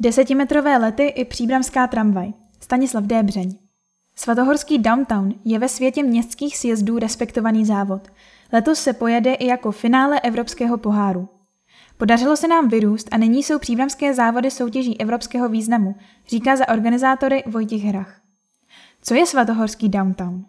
Desetimetrové 0.00 0.78
lety 0.78 1.06
i 1.06 1.24
příbramská 1.24 1.86
tramvaj. 1.86 2.32
Stanislav 2.60 3.04
Débřeň. 3.04 3.58
Svatohorský 4.16 4.78
downtown 4.78 5.34
je 5.44 5.58
ve 5.58 5.68
světě 5.68 6.02
městských 6.02 6.56
sjezdů 6.56 6.98
respektovaný 6.98 7.64
závod. 7.64 8.08
Letos 8.52 8.78
se 8.78 8.92
pojede 8.92 9.34
i 9.34 9.46
jako 9.46 9.72
finále 9.72 10.20
Evropského 10.20 10.78
poháru. 10.78 11.28
Podařilo 11.96 12.36
se 12.36 12.48
nám 12.48 12.68
vyrůst 12.68 13.08
a 13.12 13.16
nyní 13.16 13.42
jsou 13.42 13.58
příbramské 13.58 14.14
závody 14.14 14.50
soutěží 14.50 15.00
evropského 15.00 15.48
významu, 15.48 15.94
říká 16.28 16.56
za 16.56 16.68
organizátory 16.68 17.42
Vojtěch 17.46 17.82
Hrach. 17.82 18.20
Co 19.02 19.14
je 19.14 19.26
svatohorský 19.26 19.88
downtown? 19.88 20.44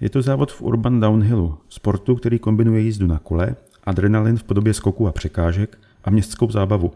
Je 0.00 0.10
to 0.10 0.22
závod 0.22 0.52
v 0.52 0.62
urban 0.62 1.00
downhillu, 1.00 1.58
sportu, 1.68 2.16
který 2.16 2.38
kombinuje 2.38 2.80
jízdu 2.80 3.06
na 3.06 3.18
kole, 3.18 3.56
adrenalin 3.84 4.36
v 4.36 4.44
podobě 4.44 4.74
skoku 4.74 5.08
a 5.08 5.12
překážek 5.12 5.78
a 6.04 6.10
městskou 6.10 6.50
zábavu. 6.50 6.92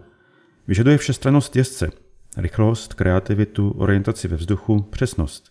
Vyžaduje 0.68 0.98
všestrannost 0.98 1.56
jezdce, 1.56 1.90
rychlost, 2.36 2.94
kreativitu, 2.94 3.70
orientaci 3.70 4.28
ve 4.28 4.36
vzduchu, 4.36 4.82
přesnost. 4.82 5.50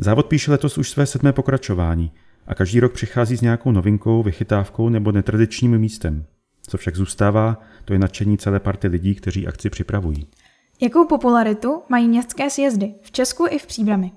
Závod 0.00 0.26
píše 0.26 0.50
letos 0.50 0.78
už 0.78 0.90
své 0.90 1.06
sedmé 1.06 1.32
pokračování 1.32 2.12
a 2.46 2.54
každý 2.54 2.80
rok 2.80 2.92
přichází 2.92 3.36
s 3.36 3.40
nějakou 3.40 3.72
novinkou, 3.72 4.22
vychytávkou 4.22 4.88
nebo 4.88 5.12
netradičním 5.12 5.78
místem. 5.78 6.24
Co 6.68 6.76
však 6.76 6.96
zůstává, 6.96 7.60
to 7.84 7.92
je 7.92 7.98
nadšení 7.98 8.38
celé 8.38 8.60
party 8.60 8.88
lidí, 8.88 9.14
kteří 9.14 9.46
akci 9.46 9.70
připravují. 9.70 10.26
Jakou 10.80 11.06
popularitu 11.06 11.82
mají 11.88 12.08
městské 12.08 12.50
sjezdy 12.50 12.94
v 13.02 13.10
Česku 13.10 13.46
i 13.50 13.58
v 13.58 13.66
Příbrami? 13.66 14.12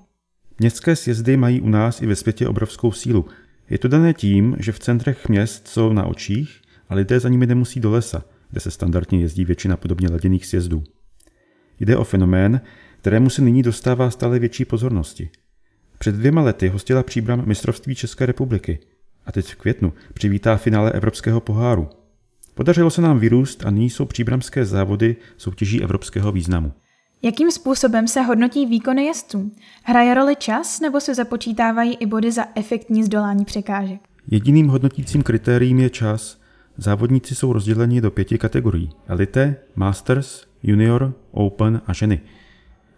Městské 0.58 0.96
sjezdy 0.96 1.36
mají 1.36 1.60
u 1.60 1.68
nás 1.68 2.02
i 2.02 2.06
ve 2.06 2.16
světě 2.16 2.48
obrovskou 2.48 2.92
sílu. 2.92 3.26
Je 3.70 3.78
to 3.78 3.88
dané 3.88 4.14
tím, 4.14 4.56
že 4.58 4.72
v 4.72 4.78
centrech 4.78 5.28
měst 5.28 5.68
jsou 5.68 5.92
na 5.92 6.04
očích 6.04 6.60
a 6.88 6.94
lidé 6.94 7.20
za 7.20 7.28
nimi 7.28 7.46
nemusí 7.46 7.80
do 7.80 7.90
lesa, 7.90 8.24
kde 8.52 8.60
se 8.60 8.70
standardně 8.70 9.20
jezdí 9.20 9.44
většina 9.44 9.76
podobně 9.76 10.08
laděných 10.10 10.46
sjezdů. 10.46 10.84
Jde 11.80 11.96
o 11.96 12.04
fenomén, 12.04 12.60
kterému 13.00 13.30
se 13.30 13.42
nyní 13.42 13.62
dostává 13.62 14.10
stále 14.10 14.38
větší 14.38 14.64
pozornosti. 14.64 15.30
Před 15.98 16.14
dvěma 16.14 16.42
lety 16.42 16.68
hostila 16.68 17.02
příbram 17.02 17.46
mistrovství 17.46 17.94
České 17.94 18.26
republiky 18.26 18.78
a 19.26 19.32
teď 19.32 19.46
v 19.46 19.56
květnu 19.56 19.92
přivítá 20.14 20.56
finále 20.56 20.92
Evropského 20.92 21.40
poháru. 21.40 21.88
Podařilo 22.54 22.90
se 22.90 23.02
nám 23.02 23.18
vyrůst 23.18 23.66
a 23.66 23.70
nyní 23.70 23.90
jsou 23.90 24.04
příbramské 24.04 24.64
závody 24.64 25.16
soutěží 25.36 25.82
evropského 25.82 26.32
významu. 26.32 26.72
Jakým 27.22 27.50
způsobem 27.50 28.08
se 28.08 28.22
hodnotí 28.22 28.66
výkony 28.66 29.04
jezdců? 29.04 29.52
Hraje 29.82 30.14
roli 30.14 30.36
čas 30.36 30.80
nebo 30.80 31.00
se 31.00 31.14
započítávají 31.14 31.94
i 31.94 32.06
body 32.06 32.32
za 32.32 32.44
efektní 32.54 33.04
zdolání 33.04 33.44
překážek? 33.44 34.00
Jediným 34.30 34.68
hodnotícím 34.68 35.22
kritériím 35.22 35.78
je 35.78 35.90
čas. 35.90 36.41
Závodníci 36.76 37.34
jsou 37.34 37.52
rozděleni 37.52 38.00
do 38.00 38.10
pěti 38.10 38.38
kategorií. 38.38 38.90
Elite, 39.06 39.56
Masters, 39.74 40.46
Junior, 40.62 41.14
Open 41.30 41.80
a 41.86 41.92
ženy. 41.92 42.20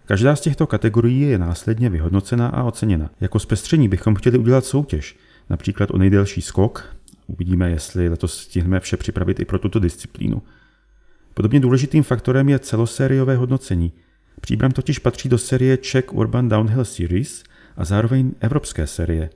Každá 0.06 0.36
z 0.36 0.40
těchto 0.40 0.66
kategorií 0.66 1.20
je 1.20 1.38
následně 1.38 1.90
vyhodnocena 1.90 2.48
a 2.48 2.62
oceněna. 2.62 3.10
Jako 3.20 3.38
zpestření 3.38 3.88
bychom 3.88 4.14
chtěli 4.14 4.38
udělat 4.38 4.64
soutěž, 4.64 5.16
například 5.50 5.90
o 5.90 5.98
nejdelší 5.98 6.42
skok. 6.42 6.96
Uvidíme, 7.26 7.70
jestli 7.70 8.08
letos 8.08 8.38
stihneme 8.38 8.80
vše 8.80 8.96
připravit 8.96 9.40
i 9.40 9.44
pro 9.44 9.58
tuto 9.58 9.78
disciplínu. 9.78 10.42
Podobně 11.34 11.60
důležitým 11.60 12.02
faktorem 12.02 12.48
je 12.48 12.58
celosériové 12.58 13.36
hodnocení– 13.36 13.92
Příbram 14.40 14.72
totiž 14.72 14.98
patří 14.98 15.28
do 15.28 15.38
série 15.38 15.76
Czech 15.76 16.14
Urban 16.14 16.48
Downhill 16.48 16.84
Series 16.84 17.44
a 17.76 17.84
zároveň 17.84 18.32
evropské 18.40 18.86
série. 18.86 19.30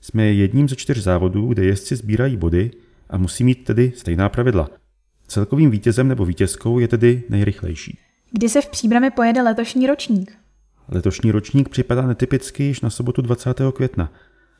Jsme 0.00 0.24
jedním 0.24 0.68
ze 0.68 0.76
čtyř 0.76 0.98
závodů, 0.98 1.46
kde 1.46 1.64
jezdci 1.64 1.96
sbírají 1.96 2.36
body 2.36 2.70
a 3.12 3.18
musí 3.18 3.44
mít 3.44 3.64
tedy 3.64 3.92
stejná 3.96 4.28
pravidla. 4.28 4.70
Celkovým 5.26 5.70
vítězem 5.70 6.08
nebo 6.08 6.24
vítězkou 6.24 6.78
je 6.78 6.88
tedy 6.88 7.22
nejrychlejší. 7.28 7.98
Kdy 8.30 8.48
se 8.48 8.60
v 8.60 8.68
Příbrami 8.68 9.10
pojede 9.10 9.42
letošní 9.42 9.86
ročník? 9.86 10.32
Letošní 10.88 11.30
ročník 11.30 11.68
připadá 11.68 12.06
netypicky 12.06 12.64
již 12.64 12.80
na 12.80 12.90
sobotu 12.90 13.22
20. 13.22 13.60
května. 13.74 14.12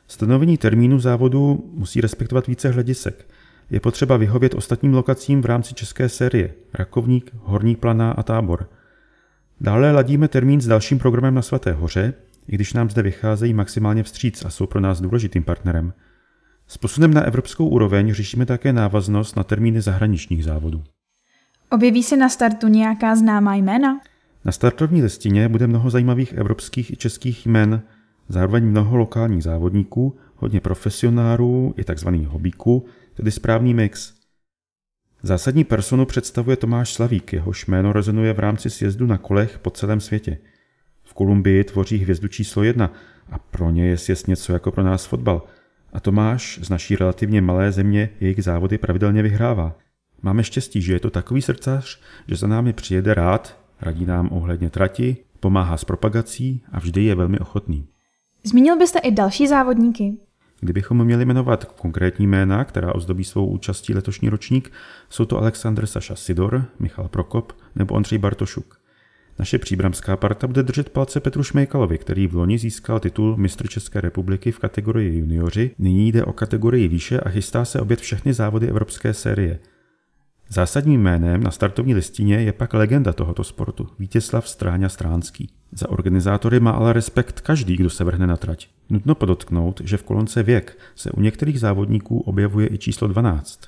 Stanovení 0.07 0.57
termínu 0.57 0.99
závodu 0.99 1.71
musí 1.73 2.01
respektovat 2.01 2.47
více 2.47 2.69
hledisek. 2.69 3.27
Je 3.69 3.79
potřeba 3.79 4.17
vyhovět 4.17 4.53
ostatním 4.53 4.93
lokacím 4.93 5.41
v 5.41 5.45
rámci 5.45 5.73
české 5.73 6.09
série 6.09 6.53
Rakovník, 6.73 7.31
Horní 7.39 7.75
Planá 7.75 8.11
a 8.11 8.23
Tábor– 8.23 8.69
Dále 9.63 9.91
ladíme 9.91 10.27
termín 10.27 10.61
s 10.61 10.67
dalším 10.67 10.99
programem 10.99 11.35
na 11.35 11.41
Svaté 11.41 11.71
hoře, 11.71 12.13
i 12.47 12.55
když 12.55 12.73
nám 12.73 12.89
zde 12.89 13.01
vycházejí 13.01 13.53
maximálně 13.53 14.03
vstříc 14.03 14.45
a 14.45 14.49
jsou 14.49 14.67
pro 14.67 14.79
nás 14.79 15.01
důležitým 15.01 15.43
partnerem. 15.43 15.93
S 16.73 16.77
posunem 16.77 17.13
na 17.13 17.21
evropskou 17.21 17.67
úroveň 17.67 18.13
řešíme 18.13 18.45
také 18.45 18.73
návaznost 18.73 19.35
na 19.35 19.43
termíny 19.43 19.81
zahraničních 19.81 20.43
závodů. 20.43 20.83
Objeví 21.69 22.03
se 22.03 22.17
na 22.17 22.29
startu 22.29 22.67
nějaká 22.67 23.15
známá 23.15 23.55
jména? 23.55 23.99
Na 24.45 24.51
startovní 24.51 25.03
listině 25.03 25.49
bude 25.49 25.67
mnoho 25.67 25.89
zajímavých 25.89 26.33
evropských 26.33 26.91
i 26.91 26.95
českých 26.95 27.45
jmen, 27.45 27.81
zároveň 28.29 28.65
mnoho 28.65 28.97
lokálních 28.97 29.43
závodníků, 29.43 30.17
hodně 30.35 30.59
profesionálů 30.59 31.73
i 31.77 31.83
tzv. 31.83 32.07
hobíků, 32.07 32.85
tedy 33.13 33.31
správný 33.31 33.73
mix. 33.73 34.13
Zásadní 35.23 35.63
personu 35.63 36.05
představuje 36.05 36.57
Tomáš 36.57 36.93
Slavík, 36.93 37.33
jehož 37.33 37.65
jméno 37.65 37.93
rezonuje 37.93 38.33
v 38.33 38.39
rámci 38.39 38.69
sjezdu 38.69 39.05
na 39.05 39.17
kolech 39.17 39.59
po 39.59 39.69
celém 39.69 39.99
světě. 39.99 40.37
V 41.03 41.13
Kolumbii 41.13 41.63
tvoří 41.63 41.97
hvězdu 41.97 42.27
číslo 42.27 42.63
jedna 42.63 42.93
a 43.31 43.37
pro 43.37 43.71
ně 43.71 43.87
je 43.87 43.97
sjezd 43.97 44.27
něco 44.27 44.53
jako 44.53 44.71
pro 44.71 44.83
nás 44.83 45.05
fotbal. 45.05 45.41
A 45.93 45.99
Tomáš 45.99 46.59
z 46.61 46.69
naší 46.69 46.95
relativně 46.95 47.41
malé 47.41 47.71
země 47.71 48.09
jejich 48.19 48.43
závody 48.43 48.77
pravidelně 48.77 49.21
vyhrává. 49.21 49.75
Máme 50.21 50.43
štěstí, 50.43 50.81
že 50.81 50.93
je 50.93 50.99
to 50.99 51.09
takový 51.09 51.41
srdcař, 51.41 51.99
že 52.27 52.35
za 52.35 52.47
námi 52.47 52.73
přijede 52.73 53.13
rád, 53.13 53.57
radí 53.81 54.05
nám 54.05 54.29
ohledně 54.31 54.69
trati, 54.69 55.17
pomáhá 55.39 55.77
s 55.77 55.85
propagací 55.85 56.63
a 56.71 56.79
vždy 56.79 57.03
je 57.03 57.15
velmi 57.15 57.39
ochotný. 57.39 57.87
Zmínil 58.43 58.77
byste 58.77 58.99
i 58.99 59.11
další 59.11 59.47
závodníky? 59.47 60.13
Kdybychom 60.59 61.05
měli 61.05 61.25
jmenovat 61.25 61.65
konkrétní 61.65 62.27
jména, 62.27 62.63
která 62.63 62.95
ozdobí 62.95 63.23
svou 63.23 63.45
účastí 63.45 63.93
letošní 63.93 64.29
ročník, 64.29 64.71
jsou 65.09 65.25
to 65.25 65.37
Aleksandr 65.37 65.85
Saša 65.85 66.15
Sidor, 66.15 66.65
Michal 66.79 67.07
Prokop 67.07 67.53
nebo 67.75 67.95
Ondřej 67.95 68.17
Bartošuk. 68.17 68.82
Naše 69.39 69.57
příbramská 69.57 70.17
parta 70.17 70.47
bude 70.47 70.63
držet 70.63 70.89
palce 70.89 71.19
Petru 71.19 71.43
Šmejkalovi, 71.43 71.97
který 71.97 72.27
v 72.27 72.35
loni 72.35 72.57
získal 72.57 72.99
titul 72.99 73.37
mistr 73.37 73.67
České 73.67 74.01
republiky 74.01 74.51
v 74.51 74.59
kategorii 74.59 75.19
junioři, 75.19 75.71
nyní 75.79 76.11
jde 76.11 76.23
o 76.23 76.33
kategorii 76.33 76.87
výše 76.87 77.19
a 77.19 77.29
chystá 77.29 77.65
se 77.65 77.79
obět 77.79 77.99
všechny 77.99 78.33
závody 78.33 78.67
evropské 78.67 79.13
série– 79.13 79.59
Zásadním 80.49 81.01
jménem 81.01 81.43
na 81.43 81.51
startovní 81.51 81.95
listině 81.95 82.35
je 82.35 82.53
pak 82.53 82.73
legenda 82.73 83.13
tohoto 83.13 83.43
sportu, 83.43 83.87
Vítězslav 83.99 84.49
Stráňa 84.49 84.89
Stránský. 84.89 85.49
Za 85.71 85.89
organizátory 85.89 86.59
má 86.59 86.71
ale 86.71 86.93
respekt 86.93 87.41
každý, 87.41 87.77
kdo 87.77 87.89
se 87.89 88.03
vrhne 88.03 88.27
na 88.27 88.37
trať. 88.37 88.67
Nutno 88.89 89.15
podotknout, 89.15 89.81
že 89.83 89.97
v 89.97 90.03
kolonce 90.03 90.43
věk 90.43 90.77
se 90.95 91.11
u 91.11 91.21
některých 91.21 91.59
závodníků 91.59 92.19
objevuje 92.19 92.73
i 92.73 92.77
číslo 92.77 93.07
12. 93.07 93.59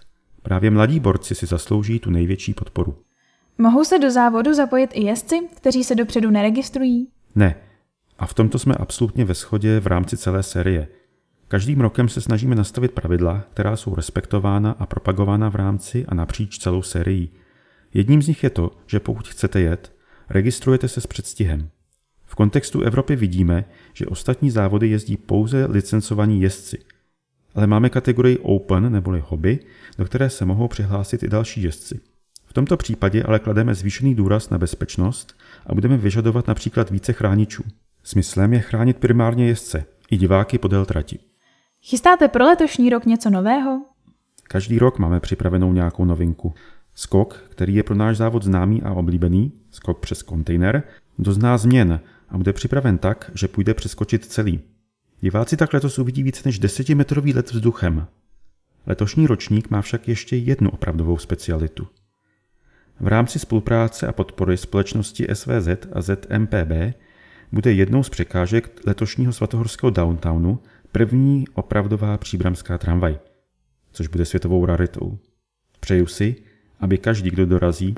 Právě 0.42 0.72
mladí 0.72 1.00
borci 1.00 1.36
si 1.36 1.46
zaslouží 1.46 2.00
tu 2.00 2.10
největší 2.10 2.54
podporu. 2.54 2.98
Mohou 3.58 3.84
se 3.84 4.00
do 4.00 4.12
závodu 4.12 4.54
zapojit 4.54 4.90
i 4.94 5.04
jezdci, 5.04 5.36
kteří 5.56 5.84
se 5.84 5.96
dopředu 5.96 6.32
neregistrují? 6.32 7.08
Ne. 7.36 7.56
A 8.20 8.26
v 8.26 8.34
tomto 8.34 8.60
jsme 8.60 8.76
absolutně 8.76 9.26
ve 9.26 9.34
shodě 9.34 9.80
v 9.80 9.88
rámci 9.88 10.18
celé 10.18 10.44
série– 10.44 10.88
Každým 11.48 11.82
rokem 11.82 12.10
se 12.10 12.22
snažíme 12.22 12.56
nastavit 12.56 12.92
pravidla, 12.92 13.44
která 13.54 13.76
jsou 13.76 13.96
respektována 13.96 14.72
a 14.72 14.86
propagována 14.86 15.50
v 15.50 15.56
rámci 15.56 16.06
a 16.06 16.16
napříč 16.16 16.58
celou 16.58 16.82
sérií. 16.82 17.30
Jedním 17.94 18.22
z 18.22 18.28
nich 18.28 18.44
je 18.44 18.50
to, 18.50 18.72
že 18.88 19.00
pokud 19.00 19.28
chcete 19.28 19.62
jet, 19.62 19.94
registrujete 20.30 20.88
se 20.88 21.02
s 21.02 21.08
předstihem. 21.08 21.70
V 22.26 22.36
kontextu 22.36 22.82
Evropy 22.82 23.16
vidíme, 23.16 23.66
že 23.94 24.06
ostatní 24.06 24.52
závody 24.52 24.88
jezdí 24.88 25.18
pouze 25.18 25.66
licencovaní 25.66 26.42
jezdci. 26.42 26.78
Ale 27.56 27.68
máme 27.68 27.90
kategorii 27.90 28.38
Open 28.38 28.92
neboli 28.92 29.24
hobby, 29.28 29.60
do 29.98 30.06
které 30.06 30.30
se 30.30 30.46
mohou 30.46 30.68
přihlásit 30.68 31.24
i 31.24 31.28
další 31.28 31.64
jezdci. 31.64 32.00
V 32.56 32.64
tomto 32.64 32.78
případě 32.78 33.24
ale 33.24 33.40
klademe 33.40 33.76
zvýšený 33.76 34.16
důraz 34.16 34.50
na 34.50 34.58
bezpečnost 34.58 35.38
a 35.66 35.74
budeme 35.74 35.98
vyžadovat 35.98 36.48
například 36.48 36.90
více 36.90 37.14
chráničů. 37.14 37.64
Smyslem 38.04 38.54
je 38.54 38.60
chránit 38.60 38.98
primárně 38.98 39.48
jezdce, 39.48 39.86
i 40.12 40.18
diváky 40.18 40.58
podél 40.58 40.86
trati. 40.86 41.20
Chystáte 41.82 42.28
pro 42.28 42.46
letošní 42.46 42.90
rok 42.90 43.06
něco 43.06 43.30
nového? 43.30 43.86
Každý 44.44 44.80
rok 44.80 45.00
máme 45.00 45.20
připravenou 45.20 45.74
nějakou 45.74 46.06
novinku. 46.06 46.54
Skok, 46.94 47.44
který 47.50 47.76
je 47.76 47.84
pro 47.84 47.96
náš 47.96 48.18
závod 48.18 48.44
známý 48.44 48.82
a 48.84 48.92
oblíbený, 48.92 49.52
skok 49.72 50.00
přes 50.00 50.24
kontejner, 50.24 50.84
dozná 51.20 51.58
změn 51.58 52.00
a 52.30 52.38
bude 52.38 52.54
připraven 52.54 52.98
tak, 52.98 53.32
že 53.34 53.48
půjde 53.48 53.74
přeskočit 53.74 54.26
celý. 54.26 54.60
Diváci 55.22 55.58
tak 55.58 55.74
letos 55.74 56.00
uvidí 56.00 56.24
více 56.24 56.42
než 56.46 56.60
desetimetrový 56.60 57.34
let 57.34 57.52
vzduchem. 57.52 58.08
Letošní 58.88 59.28
ročník 59.28 59.70
má 59.70 59.82
však 59.82 60.08
ještě 60.08 60.36
jednu 60.36 60.70
opravdovou 60.70 61.18
specialitu. 61.18 61.88
V 63.00 63.08
rámci 63.08 63.40
spolupráce 63.40 64.08
a 64.08 64.12
podpory 64.12 64.58
společnosti 64.58 65.28
SVZ 65.34 65.68
a 65.94 66.02
ZMPB 66.02 66.96
bude 67.52 67.74
jednou 67.74 68.04
z 68.04 68.10
překážek 68.10 68.80
letošního 68.86 69.34
svatohorského 69.34 69.90
downtownu 69.90 70.60
první 70.92 71.46
opravdová 71.54 72.18
příbramská 72.18 72.78
tramvaj, 72.78 73.20
což 73.92 74.08
bude 74.08 74.26
světovou 74.26 74.66
raritou. 74.66 75.18
Přeju 75.80 76.06
si, 76.06 76.36
aby 76.80 76.98
každý, 76.98 77.30
kdo 77.30 77.46
dorazí, 77.46 77.96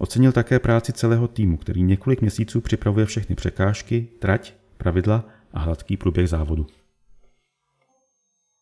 Ocenil 0.00 0.32
také 0.32 0.58
práci 0.58 0.92
celého 0.92 1.28
týmu, 1.28 1.56
který 1.56 1.82
několik 1.82 2.20
měsíců 2.20 2.60
připravuje 2.60 3.06
všechny 3.06 3.36
překážky, 3.36 4.08
trať, 4.18 4.54
pravidla 4.76 5.24
a 5.52 5.60
hladký 5.60 5.96
průběh 5.96 6.28
závodu. 6.28 6.66